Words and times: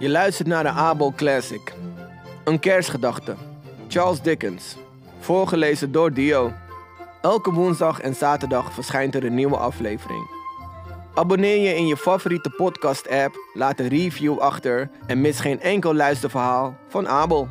Je 0.00 0.08
luistert 0.08 0.48
naar 0.48 0.62
de 0.62 0.68
Abel 0.68 1.12
Classic. 1.16 1.74
Een 2.44 2.58
kerstgedachte. 2.58 3.34
Charles 3.88 4.20
Dickens. 4.20 4.76
Voorgelezen 5.18 5.92
door 5.92 6.12
Dio. 6.12 6.52
Elke 7.22 7.52
woensdag 7.52 8.00
en 8.00 8.14
zaterdag 8.14 8.72
verschijnt 8.72 9.14
er 9.14 9.24
een 9.24 9.34
nieuwe 9.34 9.56
aflevering. 9.56 10.30
Abonneer 11.14 11.56
je 11.56 11.76
in 11.76 11.86
je 11.86 11.96
favoriete 11.96 12.50
podcast-app, 12.50 13.34
laat 13.54 13.80
een 13.80 13.88
review 13.88 14.38
achter 14.38 14.90
en 15.06 15.20
mis 15.20 15.40
geen 15.40 15.60
enkel 15.60 15.94
luisterverhaal 15.94 16.76
van 16.88 17.08
Abel. 17.08 17.48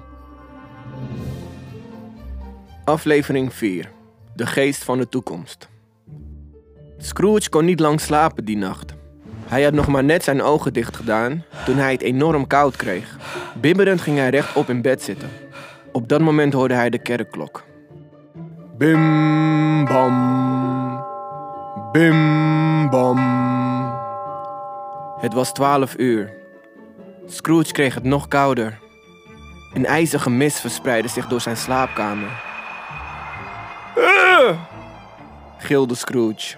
Aflevering 2.85 3.53
4. 3.53 3.91
De 4.35 4.45
geest 4.45 4.83
van 4.83 4.97
de 4.97 5.09
toekomst. 5.09 5.69
Scrooge 6.97 7.49
kon 7.49 7.65
niet 7.65 7.79
lang 7.79 8.01
slapen 8.01 8.45
die 8.45 8.57
nacht. 8.57 8.97
Hij 9.49 9.63
had 9.63 9.73
nog 9.73 9.87
maar 9.87 10.03
net 10.03 10.23
zijn 10.23 10.41
ogen 10.41 10.73
dicht 10.73 10.95
gedaan 10.95 11.43
toen 11.65 11.77
hij 11.77 11.91
het 11.91 12.01
enorm 12.01 12.47
koud 12.47 12.75
kreeg. 12.75 13.17
Bibberend 13.61 14.01
ging 14.01 14.17
hij 14.17 14.29
rechtop 14.29 14.69
in 14.69 14.81
bed 14.81 15.01
zitten. 15.01 15.29
Op 15.91 16.09
dat 16.09 16.21
moment 16.21 16.53
hoorde 16.53 16.73
hij 16.73 16.89
de 16.89 16.99
kerkklok. 16.99 17.63
Bim 18.77 19.85
bam. 19.85 20.15
Bim 21.91 22.89
bam. 22.89 23.17
Het 25.19 25.33
was 25.33 25.51
twaalf 25.53 25.97
uur. 25.97 26.33
Scrooge 27.25 27.71
kreeg 27.71 27.95
het 27.95 28.03
nog 28.03 28.27
kouder. 28.27 28.79
Een 29.73 29.85
ijzige 29.85 30.29
mist 30.29 30.59
verspreidde 30.59 31.09
zich 31.09 31.27
door 31.27 31.41
zijn 31.41 31.57
slaapkamer. 31.57 32.29
"Ah!" 33.95 34.57
gilde 35.57 35.95
Scrooge. 35.95 36.55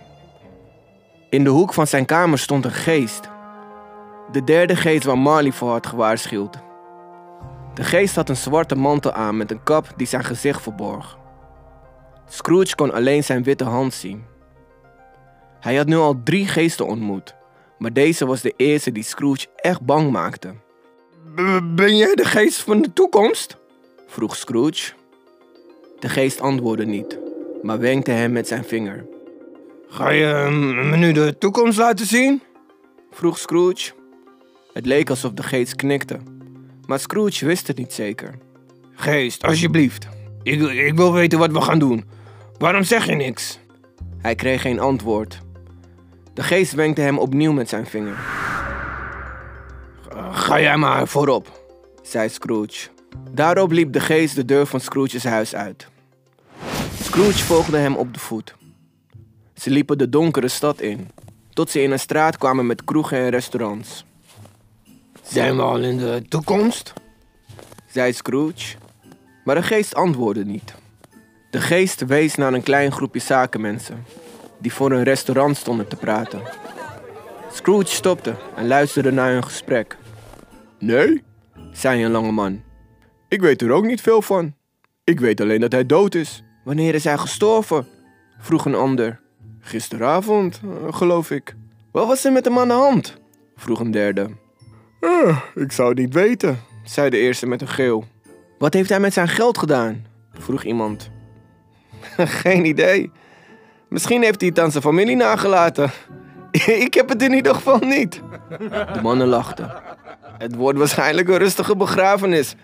In 1.31 1.43
de 1.43 1.49
hoek 1.49 1.73
van 1.73 1.87
zijn 1.87 2.05
kamer 2.05 2.39
stond 2.39 2.65
een 2.65 2.71
geest. 2.71 3.29
De 4.31 4.43
derde 4.43 4.75
geest 4.75 5.03
waar 5.03 5.17
Marley 5.17 5.51
voor 5.51 5.69
had 5.69 5.87
gewaarschuwd. 5.87 6.57
De 7.73 7.83
geest 7.83 8.15
had 8.15 8.29
een 8.29 8.35
zwarte 8.35 8.75
mantel 8.75 9.11
aan 9.11 9.37
met 9.37 9.51
een 9.51 9.63
kap 9.63 9.93
die 9.95 10.07
zijn 10.07 10.23
gezicht 10.23 10.61
verborg. 10.61 11.17
Scrooge 12.27 12.75
kon 12.75 12.93
alleen 12.93 13.23
zijn 13.23 13.43
witte 13.43 13.63
hand 13.63 13.93
zien. 13.93 14.23
Hij 15.59 15.75
had 15.75 15.87
nu 15.87 15.95
al 15.95 16.21
drie 16.23 16.47
geesten 16.47 16.87
ontmoet, 16.87 17.35
maar 17.77 17.93
deze 17.93 18.25
was 18.25 18.41
de 18.41 18.53
eerste 18.57 18.91
die 18.91 19.03
Scrooge 19.03 19.47
echt 19.55 19.81
bang 19.81 20.11
maakte. 20.11 20.53
Ben 21.63 21.97
jij 21.97 22.15
de 22.15 22.25
geest 22.25 22.61
van 22.61 22.81
de 22.81 22.93
toekomst? 22.93 23.57
vroeg 24.07 24.35
Scrooge. 24.35 24.91
De 25.99 26.09
geest 26.09 26.41
antwoordde 26.41 26.85
niet, 26.85 27.19
maar 27.61 27.79
wenkte 27.79 28.11
hem 28.11 28.31
met 28.31 28.47
zijn 28.47 28.63
vinger. 28.63 29.05
Ga 29.93 30.09
je 30.09 30.49
me 30.89 30.97
nu 30.97 31.11
de 31.11 31.37
toekomst 31.37 31.77
laten 31.77 32.05
zien? 32.05 32.41
vroeg 33.11 33.37
Scrooge. 33.37 33.91
Het 34.73 34.85
leek 34.85 35.09
alsof 35.09 35.31
de 35.31 35.43
geest 35.43 35.75
knikte, 35.75 36.17
maar 36.85 36.99
Scrooge 36.99 37.45
wist 37.45 37.67
het 37.67 37.77
niet 37.77 37.93
zeker. 37.93 38.33
Geest, 38.93 39.43
alsjeblieft. 39.43 40.07
Ik, 40.43 40.61
ik 40.61 40.95
wil 40.95 41.13
weten 41.13 41.39
wat 41.39 41.51
we 41.51 41.61
gaan 41.61 41.79
doen. 41.79 42.05
Waarom 42.57 42.83
zeg 42.83 43.05
je 43.05 43.15
niks? 43.15 43.59
Hij 44.17 44.35
kreeg 44.35 44.61
geen 44.61 44.79
antwoord. 44.79 45.39
De 46.33 46.43
geest 46.43 46.73
wenkte 46.73 47.01
hem 47.01 47.19
opnieuw 47.19 47.51
met 47.51 47.69
zijn 47.69 47.85
vinger. 47.85 48.17
Ga 50.31 50.59
jij 50.59 50.77
maar 50.77 51.07
voorop, 51.07 51.65
zei 52.01 52.29
Scrooge. 52.29 52.87
Daarop 53.31 53.71
liep 53.71 53.93
de 53.93 53.99
geest 53.99 54.35
de 54.35 54.45
deur 54.45 54.65
van 54.65 54.79
Scrooge's 54.79 55.23
huis 55.23 55.55
uit. 55.55 55.87
Scrooge 57.01 57.43
volgde 57.43 57.77
hem 57.77 57.95
op 57.95 58.13
de 58.13 58.19
voet. 58.19 58.59
Ze 59.61 59.69
liepen 59.69 59.97
de 59.97 60.09
donkere 60.09 60.47
stad 60.47 60.81
in, 60.81 61.09
tot 61.53 61.69
ze 61.69 61.81
in 61.81 61.91
een 61.91 61.99
straat 61.99 62.37
kwamen 62.37 62.65
met 62.65 62.83
kroegen 62.83 63.17
en 63.17 63.29
restaurants. 63.29 64.05
Zijn 65.23 65.55
we 65.55 65.61
al 65.61 65.79
in 65.79 65.97
de 65.97 66.23
toekomst? 66.29 66.93
zei 67.87 68.13
Scrooge, 68.13 68.75
maar 69.43 69.55
de 69.55 69.63
geest 69.63 69.95
antwoordde 69.95 70.45
niet. 70.45 70.75
De 71.49 71.61
geest 71.61 72.05
wees 72.05 72.35
naar 72.35 72.53
een 72.53 72.63
klein 72.63 72.91
groepje 72.91 73.19
zakenmensen 73.19 74.05
die 74.59 74.73
voor 74.73 74.91
een 74.91 75.03
restaurant 75.03 75.57
stonden 75.57 75.87
te 75.87 75.95
praten. 75.95 76.41
Scrooge 77.51 77.87
stopte 77.87 78.35
en 78.55 78.67
luisterde 78.67 79.11
naar 79.11 79.31
hun 79.31 79.43
gesprek. 79.43 79.97
Nee, 80.79 81.23
zei 81.71 82.03
een 82.03 82.11
lange 82.11 82.31
man. 82.31 82.61
Ik 83.27 83.41
weet 83.41 83.61
er 83.61 83.71
ook 83.71 83.85
niet 83.85 84.01
veel 84.01 84.21
van. 84.21 84.55
Ik 85.03 85.19
weet 85.19 85.41
alleen 85.41 85.61
dat 85.61 85.71
hij 85.71 85.85
dood 85.85 86.15
is. 86.15 86.43
Wanneer 86.63 86.93
is 86.93 87.03
hij 87.03 87.17
gestorven? 87.17 87.87
vroeg 88.39 88.65
een 88.65 88.75
ander. 88.75 89.20
Gisteravond, 89.61 90.59
eh, 90.63 90.93
geloof 90.93 91.31
ik. 91.31 91.55
Wat 91.91 92.07
was 92.07 92.25
er 92.25 92.31
met 92.31 92.45
hem 92.45 92.59
aan 92.59 92.67
de 92.67 92.73
hand? 92.73 93.17
vroeg 93.55 93.79
een 93.79 93.91
derde. 93.91 94.29
"Eh, 94.99 95.37
ik 95.55 95.71
zou 95.71 95.89
het 95.89 95.97
niet 95.97 96.13
weten, 96.13 96.59
zei 96.83 97.09
de 97.09 97.17
eerste 97.17 97.45
met 97.47 97.61
een 97.61 97.67
geel. 97.67 98.05
Wat 98.57 98.73
heeft 98.73 98.89
hij 98.89 98.99
met 98.99 99.13
zijn 99.13 99.27
geld 99.27 99.57
gedaan? 99.57 100.05
vroeg 100.33 100.63
iemand. 100.63 101.09
Geen 102.43 102.65
idee. 102.65 103.11
Misschien 103.89 104.23
heeft 104.23 104.39
hij 104.41 104.49
het 104.49 104.59
aan 104.59 104.71
zijn 104.71 104.83
familie 104.83 105.15
nagelaten. 105.15 105.91
ik 106.85 106.93
heb 106.93 107.09
het 107.09 107.21
in 107.21 107.33
ieder 107.33 107.55
geval 107.55 107.77
niet. 107.79 108.21
De 108.93 108.99
mannen 109.01 109.27
lachten. 109.27 109.73
Het 110.37 110.55
wordt 110.55 110.77
waarschijnlijk 110.77 111.27
een 111.29 111.37
rustige 111.37 111.75
begrafenis. 111.75 112.55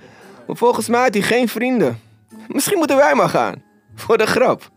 Maar 0.48 0.56
volgens 0.56 0.88
mij 0.88 1.02
had 1.02 1.14
hij 1.14 1.24
geen 1.24 1.48
vrienden. 1.48 2.00
Misschien 2.48 2.78
moeten 2.78 2.98
wij 2.98 3.16
maar 3.16 3.30
gaan. 3.30 3.64
Voor 3.96 4.18
de 4.18 4.26
grap. 4.28 4.70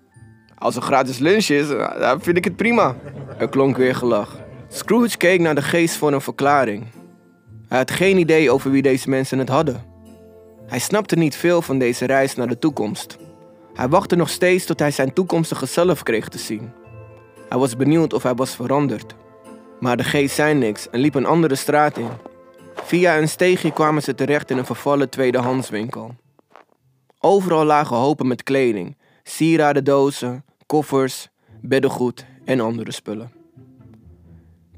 Als 0.61 0.77
er 0.77 0.83
gratis 0.83 1.19
lunch 1.19 1.47
is, 1.49 1.69
dan 1.69 2.21
vind 2.21 2.37
ik 2.37 2.45
het 2.45 2.57
prima. 2.57 2.97
Er 3.39 3.49
klonk 3.49 3.77
weer 3.77 3.95
gelach. 3.95 4.37
Scrooge 4.69 5.17
keek 5.17 5.41
naar 5.41 5.55
de 5.55 5.63
geest 5.63 5.97
voor 5.97 6.13
een 6.13 6.21
verklaring. 6.21 6.87
Hij 7.69 7.79
had 7.79 7.91
geen 7.91 8.19
idee 8.19 8.51
over 8.51 8.71
wie 8.71 8.83
deze 8.83 9.09
mensen 9.09 9.39
het 9.39 9.49
hadden. 9.49 9.85
Hij 10.67 10.79
snapte 10.79 11.17
niet 11.17 11.37
veel 11.37 11.63
van 11.63 11.79
deze 11.79 12.05
reis 12.05 12.35
naar 12.35 12.49
de 12.49 12.59
toekomst. 12.59 13.17
Hij 13.75 13.89
wachtte 13.89 14.17
nog 14.17 14.29
steeds 14.29 14.65
tot 14.65 14.79
hij 14.79 14.91
zijn 14.91 15.13
toekomstige 15.13 15.67
zelf 15.67 16.03
kreeg 16.03 16.29
te 16.29 16.39
zien. 16.39 16.73
Hij 17.49 17.59
was 17.59 17.77
benieuwd 17.77 18.13
of 18.13 18.23
hij 18.23 18.35
was 18.35 18.55
veranderd. 18.55 19.15
Maar 19.79 19.97
de 19.97 20.05
geest 20.05 20.35
zei 20.35 20.55
niks 20.55 20.91
en 20.91 21.01
liep 21.01 21.15
een 21.15 21.27
andere 21.27 21.55
straat 21.55 21.99
in. 21.99 22.11
Via 22.75 23.19
een 23.19 23.29
steegje 23.29 23.73
kwamen 23.73 24.03
ze 24.03 24.15
terecht 24.15 24.51
in 24.51 24.59
een 24.59 24.67
vervallen 24.67 25.11
tweedehandswinkel. 25.11 26.15
Overal 27.21 27.65
lagen 27.65 27.97
hopen 27.97 28.27
met 28.27 28.43
kleding, 28.43 28.97
sieradendozen, 29.23 30.45
koffers, 30.71 31.29
beddengoed 31.61 32.25
en 32.45 32.61
andere 32.61 32.93
spullen. 32.93 33.33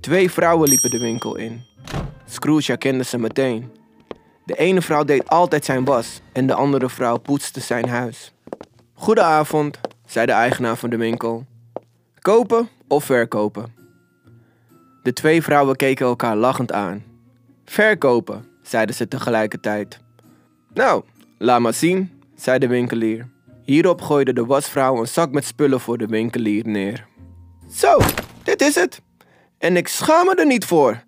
Twee 0.00 0.30
vrouwen 0.30 0.68
liepen 0.68 0.90
de 0.90 0.98
winkel 0.98 1.36
in. 1.36 1.64
Scrooge 2.24 2.70
herkende 2.70 3.04
ze 3.04 3.18
meteen. 3.18 3.70
De 4.44 4.54
ene 4.54 4.82
vrouw 4.82 5.04
deed 5.04 5.28
altijd 5.28 5.64
zijn 5.64 5.84
was 5.84 6.20
en 6.32 6.46
de 6.46 6.54
andere 6.54 6.88
vrouw 6.88 7.16
poetste 7.16 7.60
zijn 7.60 7.88
huis. 7.88 8.32
Goedenavond, 8.92 9.80
zei 10.06 10.26
de 10.26 10.32
eigenaar 10.32 10.76
van 10.76 10.90
de 10.90 10.96
winkel. 10.96 11.46
Kopen 12.20 12.68
of 12.88 13.04
verkopen? 13.04 13.74
De 15.02 15.12
twee 15.12 15.42
vrouwen 15.42 15.76
keken 15.76 16.06
elkaar 16.06 16.36
lachend 16.36 16.72
aan. 16.72 17.04
Verkopen, 17.64 18.44
zeiden 18.62 18.94
ze 18.94 19.08
tegelijkertijd. 19.08 20.00
Nou, 20.74 21.02
laat 21.38 21.60
maar 21.60 21.74
zien, 21.74 22.22
zei 22.34 22.58
de 22.58 22.66
winkelier. 22.66 23.31
Hierop 23.64 24.00
gooide 24.00 24.32
de 24.32 24.46
wasvrouw 24.46 24.98
een 24.98 25.08
zak 25.08 25.30
met 25.30 25.44
spullen 25.44 25.80
voor 25.80 25.98
de 25.98 26.06
winkelier 26.06 26.66
neer. 26.66 27.06
Zo, 27.70 27.98
dit 28.42 28.60
is 28.60 28.74
het. 28.74 29.00
En 29.58 29.76
ik 29.76 29.88
schaam 29.88 30.26
me 30.26 30.34
er 30.34 30.46
niet 30.46 30.64
voor. 30.64 31.02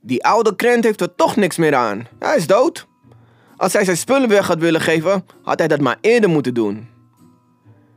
Die 0.00 0.24
oude 0.24 0.56
krent 0.56 0.84
heeft 0.84 1.00
er 1.00 1.14
toch 1.14 1.36
niks 1.36 1.56
meer 1.56 1.74
aan. 1.74 2.06
Hij 2.18 2.36
is 2.36 2.46
dood. 2.46 2.86
Als 3.56 3.72
hij 3.72 3.84
zijn 3.84 3.96
spullen 3.96 4.28
weg 4.28 4.46
had 4.46 4.58
willen 4.58 4.80
geven, 4.80 5.24
had 5.42 5.58
hij 5.58 5.68
dat 5.68 5.80
maar 5.80 5.98
eerder 6.00 6.30
moeten 6.30 6.54
doen. 6.54 6.88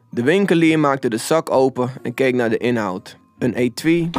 De 0.09 0.23
winkelier 0.23 0.79
maakte 0.79 1.09
de 1.09 1.17
zak 1.17 1.49
open 1.49 1.89
en 2.03 2.13
keek 2.13 2.35
naar 2.35 2.49
de 2.49 2.57
inhoud. 2.57 3.17
Een 3.39 3.53
etui, 3.53 4.09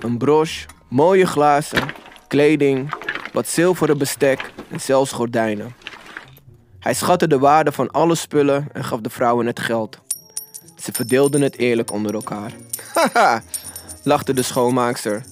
een 0.00 0.18
broche, 0.18 0.66
mooie 0.88 1.26
glazen, 1.26 1.82
kleding, 2.28 2.94
wat 3.32 3.48
zilveren 3.48 3.98
bestek 3.98 4.52
en 4.70 4.80
zelfs 4.80 5.12
gordijnen. 5.12 5.74
Hij 6.80 6.94
schatte 6.94 7.26
de 7.28 7.38
waarde 7.38 7.72
van 7.72 7.90
alle 7.90 8.14
spullen 8.14 8.68
en 8.72 8.84
gaf 8.84 9.00
de 9.00 9.10
vrouwen 9.10 9.46
het 9.46 9.60
geld. 9.60 9.98
Ze 10.76 10.92
verdeelden 10.92 11.40
het 11.40 11.56
eerlijk 11.56 11.92
onder 11.92 12.14
elkaar. 12.14 12.52
Haha, 12.94 13.42
lachte 14.02 14.32
de 14.32 14.42
schoonmaakster. 14.42 15.24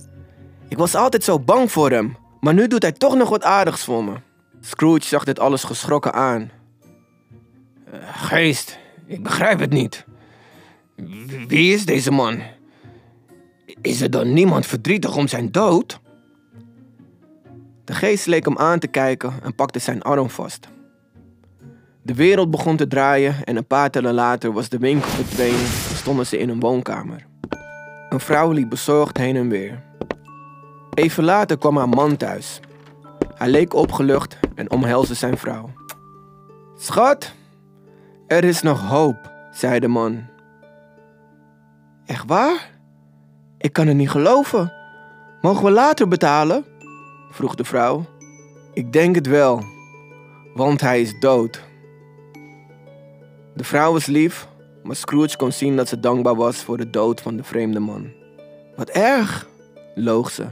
Ik 0.69 0.77
was 0.79 0.95
altijd 0.95 1.25
zo 1.25 1.41
bang 1.41 1.73
voor 1.73 1.91
hem, 1.91 2.17
maar 2.41 2.55
nu 2.55 2.67
doet 2.69 2.83
hij 2.83 2.93
toch 2.93 3.15
nog 3.17 3.29
wat 3.29 3.43
aardigs 3.45 3.85
voor 3.85 4.05
me. 4.05 4.13
Scrooge 4.61 5.07
zag 5.07 5.25
dit 5.25 5.39
alles 5.39 5.65
geschrokken 5.65 6.13
aan. 6.13 6.51
"Eh, 7.93 7.99
Geest, 8.13 8.79
ik 9.07 9.23
begrijp 9.23 9.59
het 9.59 9.71
niet. 9.71 10.05
Wie 11.49 11.75
is 11.75 11.85
deze 11.85 12.11
man? 12.11 12.43
Is 13.83 14.01
er 14.01 14.11
dan 14.11 14.33
niemand 14.33 14.67
verdrietig 14.67 15.17
om 15.17 15.29
zijn 15.29 15.53
dood? 15.53 16.01
De 17.85 17.95
geest 17.95 18.27
leek 18.27 18.45
hem 18.45 18.59
aan 18.59 18.79
te 18.79 18.87
kijken 18.87 19.33
en 19.43 19.55
pakte 19.55 19.79
zijn 19.79 20.03
arm 20.03 20.31
vast. 20.31 20.69
De 22.07 22.15
wereld 22.15 22.51
begon 22.51 22.77
te 22.77 22.87
draaien 22.87 23.45
en 23.45 23.57
een 23.57 23.67
paar 23.67 23.91
tellen 23.91 24.15
later 24.15 24.53
was 24.53 24.69
de 24.69 24.79
winkel 24.79 25.09
verdwenen 25.09 25.61
en 25.61 25.97
stonden 25.97 26.27
ze 26.27 26.39
in 26.39 26.49
een 26.49 26.61
woonkamer. 26.61 27.27
Een 28.09 28.21
vrouw 28.21 28.51
liep 28.51 28.69
bezorgd 28.69 29.17
heen 29.17 29.37
en 29.37 29.49
weer. 29.49 29.83
Even 30.95 31.25
later 31.25 31.59
kwam 31.59 31.77
haar 31.77 31.89
man 31.89 32.17
thuis. 32.17 32.61
Hij 33.35 33.49
leek 33.49 33.75
opgelucht 33.75 34.39
en 34.55 34.71
omhelsde 34.71 35.15
zijn 35.15 35.39
vrouw. 35.39 35.71
Schat, 36.77 37.33
er 38.27 38.45
is 38.45 38.63
nog 38.63 38.89
hoop, 38.89 39.31
zei 39.53 39.81
de 39.81 39.89
man. 39.89 40.25
Echt 42.05 42.25
waar? 42.27 42.71
Ik 43.59 43.73
kan 43.73 43.87
het 43.87 43.97
niet 43.97 44.11
geloven. 44.11 44.73
Mogen 45.41 45.65
we 45.65 45.71
later 45.71 46.09
betalen? 46.09 46.65
vroeg 47.31 47.55
de 47.55 47.65
vrouw. 47.65 48.05
Ik 48.73 48.93
denk 48.93 49.15
het 49.15 49.27
wel, 49.27 49.63
want 50.55 50.81
hij 50.81 51.01
is 51.01 51.19
dood. 51.21 51.65
De 53.57 53.65
vrouw 53.65 53.93
was 53.93 54.07
lief, 54.07 54.49
maar 54.83 54.97
Scrooge 54.97 55.37
kon 55.37 55.53
zien 55.53 55.77
dat 55.77 55.89
ze 55.89 56.01
dankbaar 56.01 56.35
was 56.35 56.57
voor 56.57 56.77
de 56.77 56.91
dood 56.91 57.21
van 57.21 57.37
de 57.37 57.45
vreemde 57.45 57.81
man. 57.81 58.13
Wat 58.77 58.89
erg, 58.89 59.49
loog 59.95 60.31
ze. 60.31 60.47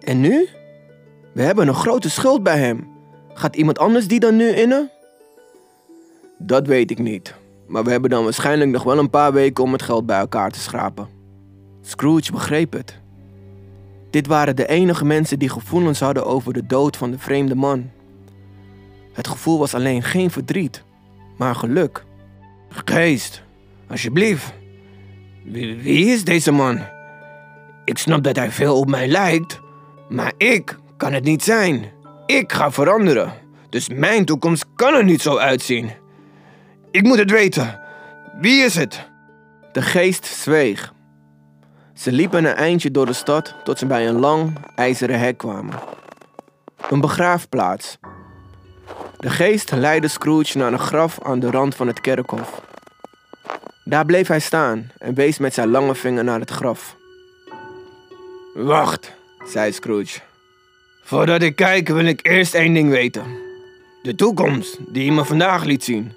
En 0.00 0.20
nu? 0.20 0.48
We 1.32 1.42
hebben 1.42 1.68
een 1.68 1.74
grote 1.74 2.10
schuld 2.10 2.42
bij 2.42 2.58
hem. 2.58 2.88
Gaat 3.34 3.56
iemand 3.56 3.78
anders 3.78 4.08
die 4.08 4.20
dan 4.20 4.36
nu 4.36 4.48
innen? 4.48 4.90
Dat 6.38 6.66
weet 6.66 6.90
ik 6.90 6.98
niet, 6.98 7.34
maar 7.66 7.84
we 7.84 7.90
hebben 7.90 8.10
dan 8.10 8.24
waarschijnlijk 8.24 8.70
nog 8.70 8.82
wel 8.82 8.98
een 8.98 9.10
paar 9.10 9.32
weken 9.32 9.64
om 9.64 9.72
het 9.72 9.82
geld 9.82 10.06
bij 10.06 10.18
elkaar 10.18 10.50
te 10.50 10.60
schrapen. 10.60 11.08
Scrooge 11.80 12.32
begreep 12.32 12.72
het. 12.72 12.98
Dit 14.10 14.26
waren 14.26 14.56
de 14.56 14.66
enige 14.66 15.04
mensen 15.04 15.38
die 15.38 15.48
gevoelens 15.48 16.00
hadden 16.00 16.26
over 16.26 16.52
de 16.52 16.66
dood 16.66 16.96
van 16.96 17.10
de 17.10 17.18
vreemde 17.18 17.54
man. 17.54 17.90
Het 19.12 19.28
gevoel 19.28 19.58
was 19.58 19.74
alleen 19.74 20.02
geen 20.02 20.30
verdriet, 20.30 20.82
maar 21.38 21.54
geluk. 21.54 22.04
Geest, 22.68 23.42
alsjeblieft. 23.90 24.52
Wie, 25.44 25.76
wie 25.76 26.06
is 26.06 26.24
deze 26.24 26.52
man? 26.52 26.80
Ik 27.84 27.98
snap 27.98 28.22
dat 28.22 28.36
hij 28.36 28.50
veel 28.50 28.78
op 28.78 28.88
mij 28.88 29.08
lijkt, 29.08 29.60
maar 30.08 30.32
ik 30.36 30.78
kan 30.96 31.12
het 31.12 31.24
niet 31.24 31.44
zijn. 31.44 31.84
Ik 32.26 32.52
ga 32.52 32.70
veranderen, 32.70 33.32
dus 33.68 33.88
mijn 33.88 34.24
toekomst 34.24 34.64
kan 34.74 34.94
er 34.94 35.04
niet 35.04 35.22
zo 35.22 35.36
uitzien. 35.36 35.90
Ik 36.90 37.02
moet 37.02 37.18
het 37.18 37.30
weten. 37.30 37.80
Wie 38.40 38.62
is 38.62 38.74
het? 38.74 39.08
De 39.72 39.82
geest 39.82 40.24
zweeg. 40.24 40.92
Ze 41.94 42.12
liepen 42.12 42.44
een 42.44 42.54
eindje 42.54 42.90
door 42.90 43.06
de 43.06 43.12
stad 43.12 43.54
tot 43.64 43.78
ze 43.78 43.86
bij 43.86 44.08
een 44.08 44.18
lang 44.18 44.58
ijzeren 44.74 45.18
hek 45.18 45.38
kwamen. 45.38 45.74
Een 46.90 47.00
begraafplaats. 47.00 47.98
De 49.18 49.30
geest 49.30 49.70
leidde 49.70 50.08
Scrooge 50.08 50.58
naar 50.58 50.72
een 50.72 50.78
graf 50.78 51.22
aan 51.22 51.40
de 51.40 51.50
rand 51.50 51.74
van 51.74 51.86
het 51.86 52.00
kerkhof. 52.00 52.60
Daar 53.84 54.04
bleef 54.04 54.28
hij 54.28 54.40
staan 54.40 54.90
en 54.98 55.14
wees 55.14 55.38
met 55.38 55.54
zijn 55.54 55.70
lange 55.70 55.94
vinger 55.94 56.24
naar 56.24 56.40
het 56.40 56.50
graf. 56.50 56.96
Wacht, 58.54 59.12
zei 59.44 59.72
Scrooge. 59.72 60.20
Voordat 61.02 61.42
ik 61.42 61.56
kijk 61.56 61.88
wil 61.88 62.04
ik 62.04 62.26
eerst 62.26 62.54
één 62.54 62.74
ding 62.74 62.90
weten. 62.90 63.24
De 64.02 64.14
toekomst 64.14 64.78
die 64.88 65.04
je 65.04 65.12
me 65.12 65.24
vandaag 65.24 65.64
liet 65.64 65.84
zien. 65.84 66.12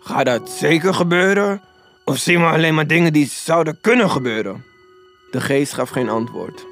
Gaat 0.00 0.26
dat 0.26 0.50
zeker 0.50 0.94
gebeuren? 0.94 1.60
Of 2.04 2.18
zien 2.18 2.40
we 2.40 2.46
alleen 2.46 2.74
maar 2.74 2.86
dingen 2.86 3.12
die 3.12 3.26
zouden 3.26 3.78
kunnen 3.80 4.10
gebeuren? 4.10 4.64
De 5.30 5.40
geest 5.40 5.72
gaf 5.72 5.88
geen 5.88 6.08
antwoord. 6.08 6.66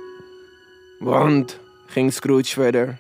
Want, 0.99 1.58
ging 1.87 2.12
Scrooge 2.12 2.52
verder. 2.52 2.99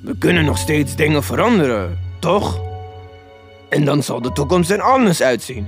We 0.00 0.16
kunnen 0.18 0.44
nog 0.44 0.58
steeds 0.58 0.96
dingen 0.96 1.22
veranderen, 1.22 1.98
toch? 2.18 2.60
En 3.68 3.84
dan 3.84 4.02
zal 4.02 4.20
de 4.20 4.32
toekomst 4.32 4.70
er 4.70 4.80
anders 4.80 5.22
uitzien. 5.22 5.66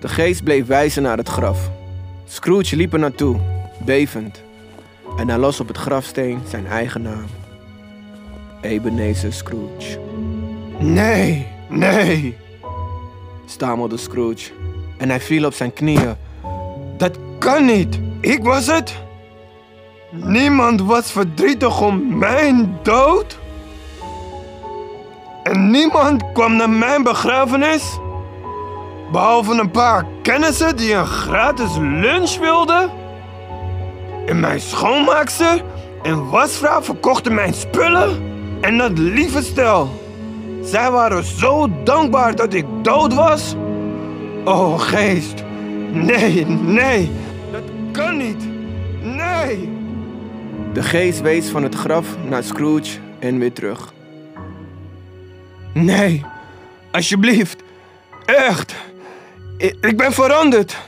De 0.00 0.08
geest 0.08 0.44
bleef 0.44 0.66
wijzen 0.66 1.02
naar 1.02 1.16
het 1.16 1.28
graf. 1.28 1.70
Scrooge 2.24 2.76
liep 2.76 2.92
er 2.92 2.98
naartoe, 2.98 3.40
bevend. 3.84 4.42
En 5.16 5.28
hij 5.28 5.38
las 5.38 5.60
op 5.60 5.68
het 5.68 5.76
grafsteen 5.76 6.40
zijn 6.48 6.66
eigen 6.66 7.02
naam. 7.02 7.26
Ebenezer 8.60 9.32
Scrooge. 9.32 9.98
Nee, 10.78 11.46
nee, 11.68 12.36
stamelde 13.46 13.96
Scrooge. 13.96 14.50
En 14.98 15.08
hij 15.08 15.20
viel 15.20 15.46
op 15.46 15.54
zijn 15.54 15.72
knieën. 15.72 16.16
Dat 16.96 17.18
kan 17.38 17.64
niet. 17.64 17.98
Ik 18.20 18.42
was 18.42 18.66
het. 18.66 18.94
Niemand 20.14 20.80
was 20.80 21.12
verdrietig 21.12 21.80
om 21.80 22.18
mijn 22.18 22.78
dood. 22.82 23.38
En 25.42 25.70
niemand 25.70 26.32
kwam 26.32 26.56
naar 26.56 26.70
mijn 26.70 27.02
begrafenis. 27.02 27.98
Behalve 29.12 29.60
een 29.60 29.70
paar 29.70 30.06
kennissen 30.22 30.76
die 30.76 30.94
een 30.94 31.06
gratis 31.06 31.76
lunch 31.76 32.38
wilden. 32.38 32.90
En 34.26 34.40
mijn 34.40 34.60
schoonmaakster 34.60 35.62
en 36.02 36.30
wasvrouw 36.30 36.82
verkochten 36.82 37.34
mijn 37.34 37.54
spullen. 37.54 38.22
En 38.60 38.78
dat 38.78 38.98
lieve 38.98 39.42
stel. 39.42 40.00
Zij 40.62 40.90
waren 40.90 41.24
zo 41.24 41.68
dankbaar 41.84 42.34
dat 42.34 42.52
ik 42.52 42.66
dood 42.82 43.14
was. 43.14 43.54
Oh 44.44 44.80
geest, 44.80 45.44
nee, 45.92 46.46
nee, 46.46 47.10
dat 47.52 47.62
kan 47.92 48.16
niet. 48.16 48.48
Nee. 49.00 49.80
De 50.72 50.82
geest 50.82 51.20
wees 51.20 51.48
van 51.48 51.62
het 51.62 51.74
graf 51.74 52.06
naar 52.28 52.42
Scrooge 52.42 52.98
en 53.18 53.38
weer 53.38 53.52
terug. 53.52 53.92
Nee, 55.74 56.24
alsjeblieft, 56.90 57.62
echt. 58.24 58.74
Ik, 59.80 59.96
ben 59.96 60.12
veranderd. 60.12 60.78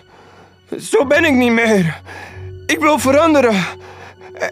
Zo 0.79 1.07
ben 1.07 1.25
ik 1.25 1.35
niet 1.35 1.53
meer. 1.53 2.01
Ik 2.67 2.79
wil 2.79 2.99
veranderen. 2.99 3.55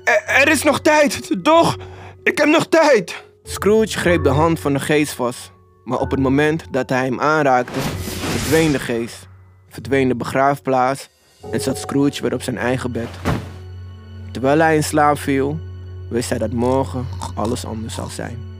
Er, 0.04 0.22
er 0.26 0.48
is 0.48 0.62
nog 0.62 0.80
tijd, 0.80 1.30
toch? 1.42 1.76
Ik 2.22 2.38
heb 2.38 2.48
nog 2.48 2.66
tijd. 2.66 3.24
Scrooge 3.44 3.98
greep 3.98 4.24
de 4.24 4.28
hand 4.28 4.60
van 4.60 4.72
de 4.72 4.80
geest 4.80 5.12
vast. 5.12 5.52
Maar 5.84 5.98
op 5.98 6.10
het 6.10 6.20
moment 6.20 6.64
dat 6.70 6.88
hij 6.88 7.04
hem 7.04 7.20
aanraakte, 7.20 7.80
verdween 7.80 8.72
de 8.72 8.80
geest. 8.80 9.28
Verdween 9.68 10.08
de 10.08 10.16
begraafplaats 10.16 11.08
en 11.50 11.60
zat 11.60 11.78
Scrooge 11.78 12.22
weer 12.22 12.34
op 12.34 12.42
zijn 12.42 12.58
eigen 12.58 12.92
bed. 12.92 13.08
Terwijl 14.32 14.58
hij 14.58 14.74
in 14.74 14.84
slaap 14.84 15.18
viel, 15.18 15.58
wist 16.08 16.28
hij 16.28 16.38
dat 16.38 16.52
morgen 16.52 17.06
alles 17.34 17.64
anders 17.64 17.94
zal 17.94 18.08
zijn. 18.08 18.50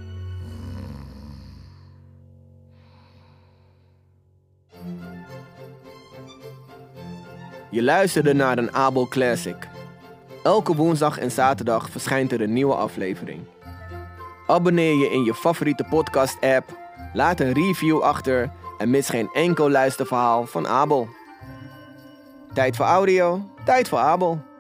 Je 7.71 7.83
luisterde 7.83 8.35
naar 8.35 8.59
een 8.59 8.75
Abel 8.75 9.09
Classic. 9.09 9.69
Elke 10.43 10.75
woensdag 10.75 11.19
en 11.19 11.31
zaterdag 11.31 11.91
verschijnt 11.91 12.33
er 12.33 12.41
een 12.41 12.53
nieuwe 12.53 12.75
aflevering. 12.75 13.41
Abonneer 14.47 14.95
je 14.95 15.11
in 15.11 15.25
je 15.25 15.35
favoriete 15.35 15.85
podcast-app, 15.91 16.79
laat 17.13 17.41
een 17.41 17.53
review 17.53 18.01
achter 18.01 18.51
en 18.79 18.91
mis 18.91 19.09
geen 19.09 19.29
enkel 19.33 19.71
luisterverhaal 19.71 20.47
van 20.47 20.69
Abel. 20.69 21.09
Tijd 22.55 22.77
voor 22.77 22.87
audio, 22.87 23.41
tijd 23.65 23.89
voor 23.89 23.99
Abel. 23.99 24.51